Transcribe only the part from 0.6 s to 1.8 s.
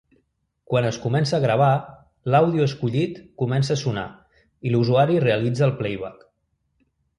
Quan es comença a gravar,